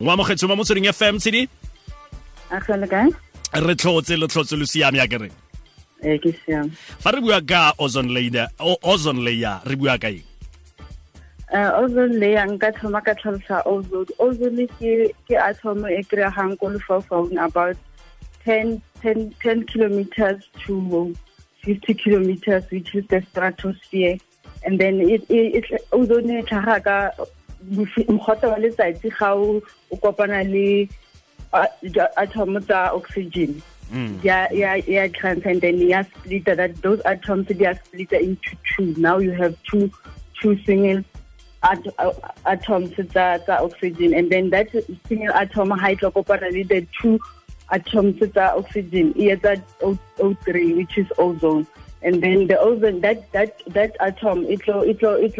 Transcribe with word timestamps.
wa 0.00 0.16
mogetse 0.16 0.46
mo 0.46 0.56
motsweding 0.56 0.90
fm 0.90 1.18
Tshidi 1.18 1.48
a 2.50 2.58
tlhole 2.60 2.86
kae? 2.90 3.10
Re 3.62 3.74
tlhotse 3.78 4.16
le 4.18 4.26
tlhotse 4.26 4.58
lo 4.58 4.66
siame 4.66 4.98
ya 4.98 5.06
kere 5.06 5.30
ee 6.02 6.18
ke 6.18 6.32
siame. 6.44 6.70
Fa 6.98 7.12
re 7.14 7.20
bua 7.20 7.38
ka 7.40 7.72
ozone 7.78 8.10
layer 8.10 8.48
ozone 8.82 9.22
layer 9.22 9.60
re 9.64 9.76
bua 9.76 9.94
ka 9.98 10.10
eng? 10.10 10.26
Ozone 11.78 12.18
layer 12.18 12.42
nka 12.42 12.72
thoma 12.80 13.00
ka 13.06 13.14
tlhalosa 13.14 13.62
ozone. 13.70 14.10
Ozone 14.18 14.66
ke 14.66 15.14
ke 15.30 15.38
atom 15.38 15.86
e 15.86 16.02
kry-agang 16.02 16.58
ko 16.58 16.74
lefaufaung 16.74 17.38
about 17.38 17.78
10, 18.42 18.82
10, 19.00 19.30
10 19.38 19.62
kilometers 19.70 20.50
to 20.66 21.14
50 21.62 21.94
kilometers 21.94 22.66
which 22.70 22.94
is 22.98 23.06
the 23.06 23.22
stratosphere 23.30 24.18
and 24.66 24.80
then 24.80 24.98
it, 25.00 25.22
it, 25.30 25.62
it, 25.62 25.86
ozone 25.92 26.42
e 26.42 26.42
tlhaga 26.42 26.82
ka 26.82 26.98
mogote 28.08 28.46
wa 28.46 28.58
letsatsi 28.58 29.10
ga 29.18 29.34
o 29.34 29.62
kopana 30.02 30.42
le 30.42 30.88
uh, 31.52 31.66
di- 31.82 32.12
atom 32.16 32.60
tsa 32.60 32.90
oxygen 32.92 33.62
yeah, 34.22 34.50
yeah, 34.50 34.74
yeah, 34.74 35.06
trans, 35.08 35.44
and 35.44 35.60
then 35.60 35.78
yeah, 35.78 36.02
split 36.02 36.44
that 36.46 36.82
those 36.82 37.00
atoms 37.04 37.46
they 37.48 37.66
are 37.66 37.78
split 37.84 38.12
into 38.12 38.56
two. 38.76 38.94
Now 38.96 39.18
you 39.18 39.30
have 39.32 39.56
two, 39.64 39.90
two 40.40 40.58
single 40.64 41.04
at, 41.62 41.86
uh, 41.98 42.12
atoms 42.46 42.92
are 43.14 43.40
oxygen, 43.48 44.14
and 44.14 44.30
then 44.30 44.50
that 44.50 44.70
single 45.06 45.32
atom 45.34 45.70
hydrocarbon 45.70 46.68
the 46.68 46.86
two 47.00 47.20
atoms 47.70 48.20
are 48.36 48.56
oxygen. 48.58 49.12
Yeah, 49.16 49.36
that 49.36 49.62
O, 49.82 49.96
O3, 50.18 50.76
which 50.76 50.98
is 50.98 51.06
ozone, 51.18 51.66
and 52.02 52.22
then 52.22 52.46
the 52.48 52.58
ozone 52.58 53.00
that 53.00 53.30
that 53.32 53.62
that 53.68 53.96
atom 54.00 54.44
it 54.46 54.66
will 54.66 54.82
it 54.82 55.38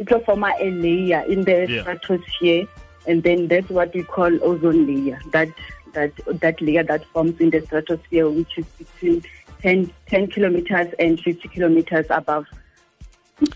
will 0.00 0.06
it 0.06 0.10
will 0.10 0.18
it 0.18 0.26
form 0.26 0.44
a 0.44 0.70
layer 0.70 1.24
in 1.28 1.44
the 1.44 1.66
Yeah. 1.68 1.82
stratosphere, 1.82 2.66
and 3.06 3.22
then 3.22 3.48
that's 3.48 3.70
what 3.70 3.94
we 3.94 4.02
call 4.02 4.32
ozone 4.42 4.86
layer. 4.86 5.20
That 5.32 5.48
that 5.92 6.12
that 6.40 6.60
layer 6.60 6.82
that 6.84 7.04
forms 7.06 7.40
in 7.40 7.50
the 7.50 7.60
stratosphere, 7.60 8.28
which 8.28 8.58
is 8.58 8.64
between 8.78 9.22
10, 9.62 9.92
10 10.06 10.26
kilometers 10.28 10.94
and 10.98 11.20
50 11.20 11.48
kilometers 11.48 12.06
above 12.10 12.46
go 13.40 13.46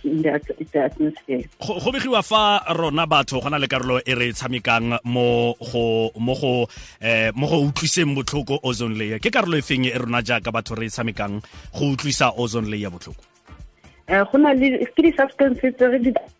begiwa 1.93 2.23
fa 2.23 2.65
rona 2.75 3.07
batho 3.07 3.43
go 3.43 3.49
na 3.51 3.59
le 3.59 3.69
karolo 3.69 4.01
e 4.07 4.15
re 4.15 4.33
tshamekang 4.33 4.99
mo 5.05 5.55
go 5.61 6.11
mo 6.19 6.35
go 6.35 6.67
eh 7.03 7.31
mo 7.35 7.47
go 7.47 7.69
utlwiseng 7.69 8.17
botlhoko 8.17 8.61
ozone 8.65 8.97
layer 8.97 9.19
ke 9.19 9.31
karolo 9.31 9.59
e 9.59 9.63
feng 9.63 9.85
e 9.85 9.93
rona 9.93 10.23
jaaka 10.23 10.49
batho 10.51 10.75
re 10.75 10.89
tshamekang 10.89 11.43
go 11.73 11.93
utlwisa 11.93 12.33
ozone 12.39 12.71
layer 12.71 12.89
botlhoko 12.91 13.34
Eh, 14.07 14.21
go 14.31 14.37
na 14.39 14.53
le 14.53 14.85
ke 14.93 15.01
di-substances 15.01 15.73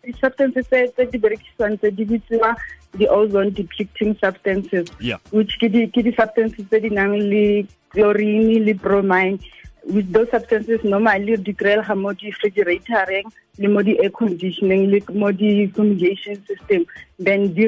di-substances 0.05 0.67
tse 0.69 1.03
di 1.09 1.17
berekisiwang 1.17 1.77
tse 1.81 1.89
di 1.97 2.05
bitsiwa 2.05 2.53
di-ozone 2.93 3.49
depleting 3.57 4.13
substances 4.21 4.85
Yeah. 5.01 5.17
which 5.33 5.57
ke 5.57 5.73
di- 5.73 5.89
ke 5.89 6.05
di-substances 6.05 6.61
tse 6.69 6.77
di 6.85 6.93
nang 6.93 7.17
le 7.17 7.65
chlorine 7.89 8.61
le 8.61 8.73
bromine 8.77 9.41
with 9.89 10.05
those 10.13 10.29
substances 10.29 10.77
normally 10.85 11.37
di 11.41 11.57
kry-ega 11.57 11.97
mo 11.97 12.13
di-refrigeratoreng 12.13 13.25
le 13.57 13.67
mo 13.67 13.81
di-air 13.81 14.13
conditioning 14.13 14.93
le 14.93 15.01
mo 15.17 15.33
di-fumigation 15.33 16.37
system 16.45 16.85
then 17.17 17.49
di 17.57 17.65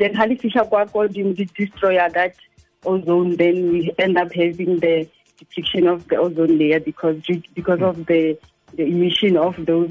then 0.00 0.16
ha 0.16 0.24
di 0.24 0.36
fitlha 0.40 0.64
kwa 0.64 0.88
ko 0.88 1.04
godimo 1.04 1.36
di 1.36 1.44
destroya 1.52 2.08
that 2.08 2.32
ozone 2.88 3.36
then 3.36 3.68
we 3.68 3.92
end 4.00 4.16
up 4.16 4.32
having 4.32 4.80
the 4.80 5.04
depletion 5.36 5.84
of 5.92 6.08
the 6.08 6.16
ozone 6.16 6.56
layer 6.56 6.80
because 6.80 7.20
because 7.52 7.84
of 7.84 8.00
the 8.08 8.32
the 8.74 8.84
emission 8.84 9.36
of 9.36 9.54
those 9.66 9.90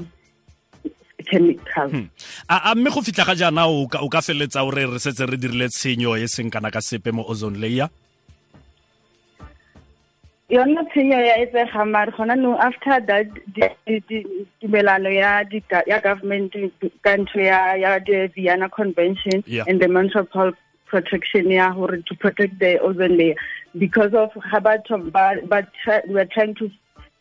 chemicals. 1.30 1.92
Hmm. 1.92 2.06
a 2.48 2.56
a 2.70 2.74
mme 2.74 2.90
go 2.94 3.00
fitlha 3.00 3.26
ga 3.26 3.34
jaana 3.42 3.66
o 3.68 3.86
ka 4.08 4.20
feletsa 4.20 4.64
o 4.66 4.70
re 4.70 4.84
re 4.86 4.98
setse 4.98 5.24
re 5.30 5.36
dirile 5.36 5.68
tshenyo 5.68 6.16
e 6.16 6.26
seng 6.26 6.50
kana 6.50 6.70
ka 6.70 6.80
sepe 6.80 7.12
mo 7.12 7.24
ozone 7.28 7.58
layer 7.58 7.88
yona 10.50 10.84
tshenyo 10.90 11.18
ya 11.26 11.34
etsega 11.44 11.84
mare 11.84 12.12
gona 12.16 12.36
no 12.38 12.56
after 12.58 13.00
that 13.04 13.26
tumelano 14.60 15.10
ya 15.12 15.44
ya 15.86 16.00
government 16.00 16.52
ka 17.04 17.16
ntho 17.16 17.40
ya 17.40 17.74
ya 17.76 17.98
the 17.98 18.30
Vienna 18.34 18.68
Convention 18.68 19.44
Yeah. 19.46 19.64
and 19.68 19.80
the 19.80 19.88
Montreal 19.88 20.52
Protocol 20.86 21.52
ya 21.52 21.70
hore 21.72 21.98
to 22.00 22.14
protect 22.14 22.58
the 22.58 22.78
ozone 22.80 23.18
layer 23.18 23.34
because 23.76 24.14
of 24.14 24.30
how 24.50 24.60
batho 24.60 24.96
ba 25.12 25.36
ba 25.46 25.66
we 26.08 26.18
are 26.20 26.24
trying 26.32 26.54
to 26.54 26.70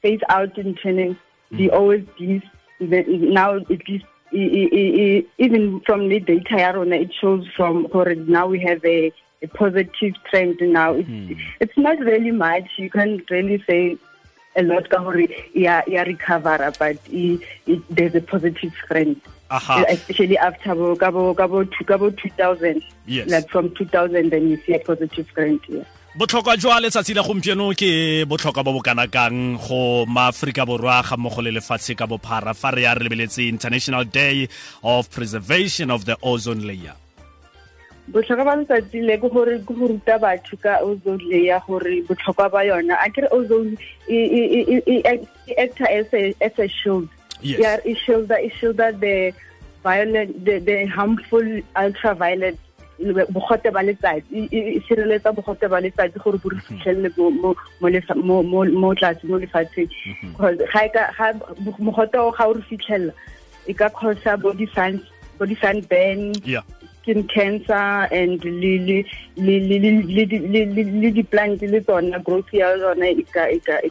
phase 0.02 0.22
out 0.30 0.58
in 0.58 0.76
turning 0.76 1.18
the 1.52 1.70
OSDs 1.70 2.44
hmm. 2.80 2.90
the, 2.90 3.04
now 3.08 3.56
at 3.56 3.88
least 3.88 4.06
even 4.32 5.80
from 5.86 6.10
the 6.10 6.20
data 6.20 6.84
it 6.92 7.14
shows 7.14 7.48
from 7.56 7.88
now 8.28 8.48
we 8.48 8.60
have 8.60 8.84
a 8.84 9.12
a 9.42 9.48
positive 9.48 10.14
trend 10.30 10.58
now. 10.62 10.94
It's, 10.94 11.08
hmm. 11.08 11.34
it's 11.60 11.78
not 11.78 12.00
really 12.00 12.32
much. 12.32 12.68
You 12.78 12.90
can't 12.90 13.30
really 13.30 13.64
say 13.68 13.98
a 14.56 14.64
lot 14.64 14.90
ka 14.90 15.14
ya 15.54 15.84
ya 15.86 16.02
recover 16.02 16.74
but 16.80 16.98
i, 17.14 17.38
it, 17.68 17.82
there's 17.90 18.16
a 18.16 18.22
positive 18.22 18.74
trend. 18.88 19.22
Aha. 19.50 19.86
Especially 19.88 20.38
after 20.38 20.74
bo 20.76 20.96
ka 20.96 21.12
bo 21.12 21.34
ka 21.36 21.48
bo 21.48 21.64
two- 21.64 21.86
ka 21.86 21.98
2000. 21.98 22.84
Yes. 23.06 23.30
Like 23.30 23.50
from 23.50 23.74
2000 23.76 24.32
then 24.32 24.50
you 24.50 24.58
see 24.66 24.74
a 24.74 24.80
positive 24.80 25.28
trend 25.34 25.62
here. 25.66 25.86
Botlhokwa 26.18 26.58
jwa 26.58 26.80
letsatsi 26.82 27.14
la 27.14 27.22
gompieno 27.24 27.70
ke 27.78 28.26
botlhokwa 28.26 28.64
bo 28.66 28.74
bo 28.74 28.82
kana 28.82 29.06
kang 29.08 29.58
go 29.62 30.06
maaforika 30.06 30.66
borwa 30.66 31.04
ga 31.06 31.18
mmogo 31.18 31.42
le 31.46 31.52
lefatshe 31.52 31.94
ka 31.96 32.08
bophara 32.08 32.54
fa 32.58 32.72
re 32.72 32.82
ya 32.84 32.94
re 32.98 33.06
lebeletse 33.06 33.46
international 33.48 34.04
day 34.06 34.48
of 34.84 35.10
preservation 35.10 35.92
of 35.92 36.06
the 36.06 36.16
ozone 36.24 36.66
layer 36.66 36.96
botlhokwa 38.10 38.46
ba 38.50 38.56
letsatsi 38.58 39.02
le 39.06 39.18
ke 39.22 39.30
gore 39.30 39.60
ke 39.62 39.74
go 39.78 39.88
ruta 39.94 40.18
batho 40.18 40.58
ka 40.58 40.80
ozone 40.82 41.22
layer 41.30 41.62
gore 41.68 42.02
botlhokwa 42.10 42.50
ba 42.50 42.66
yona 42.66 42.98
a 42.98 43.10
kere 43.14 43.30
ozone 43.32 43.78
e 44.10 44.18
e- 44.18 44.50
e- 44.58 44.66
e- 44.74 44.84
e- 44.98 45.28
e 45.48 45.54
acta 45.66 45.86
as 45.86 46.10
a 46.14 46.34
as 46.42 46.58
a 46.58 46.68
shield 46.68 47.08
Yes. 47.42 47.60
yeah 47.60 47.78
it 47.86 47.98
shield 48.02 48.32
it 48.34 48.52
shield 48.58 48.78
the 48.78 49.32
violent 49.84 50.34
the, 50.44 50.58
the 50.58 50.86
harmful 50.88 51.46
ultraviolet 51.78 52.58
bogote 53.30 53.70
ba 53.72 53.82
letsatsi 53.84 54.26
e- 54.34 54.50
e 54.52 54.60
e 54.78 54.82
sireletsa 54.88 55.32
bogote 55.32 55.68
ba 55.70 55.82
letsatsi 55.82 56.20
gore 56.20 56.38
bo 56.38 56.50
re 56.50 56.60
fitlhelele 56.68 57.10
mo- 57.18 58.96
tlase 58.96 59.24
mo 59.28 59.38
lefatsheng. 59.38 59.90
Ga 60.38 60.52
e 60.82 61.34
mogote 61.80 62.18
o 62.18 62.32
ga 62.32 62.48
o 62.48 62.54
re 62.54 62.62
fitlhelela 62.70 63.14
e 63.68 63.74
ka 63.74 63.90
causa 63.90 64.38
body 64.38 64.68
sun 64.74 65.02
body 65.38 65.56
sunburn 65.62 66.34
yeah. 66.46 66.64
skin 67.02 67.24
cancer 67.28 68.08
and 68.12 68.44
le 68.44 68.74
le 68.88 69.06
le 71.72 71.80
tsona 71.82 72.20
growth 72.24 72.54
ya 72.54 72.74
tsona 72.78 73.08
e 73.12 73.24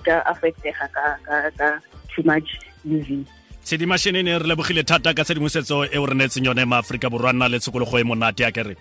ka 0.05 0.17
affectega 0.33 0.89
ka 0.93 1.81
too 2.13 2.23
much 2.25 2.49
UV 2.85 3.25
tshedi 3.65 3.87
mashinini 3.87 4.39
re 4.39 4.47
lebogile 4.47 4.83
thata 4.83 5.15
ka 5.15 5.25
tshedimosetso 5.25 5.85
e 5.85 5.99
o 5.99 6.07
re 6.07 6.15
neetseng 6.15 6.47
yone 6.47 6.65
maaforika 6.65 7.11
borwa 7.11 7.33
nna 7.33 7.49
le 7.49 7.59
tshokologo 7.59 7.99
e 7.99 8.05
monate 8.05 8.43
ya 8.43 8.51
kere 8.51 8.77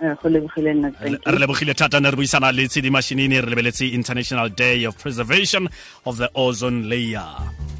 re 0.00 1.38
lebogile 1.38 1.74
thata 1.74 2.00
ne 2.00 2.10
re 2.10 2.16
buisana 2.16 2.52
le 2.52 2.66
Tshidi 2.68 2.90
Machinini 2.90 3.40
re 3.40 3.48
lebeletse 3.48 3.92
international 3.92 4.48
day 4.50 4.84
of 4.84 4.96
preservation 4.96 5.68
of 6.04 6.16
the 6.16 6.28
ozone 6.34 6.88
layer 6.88 7.73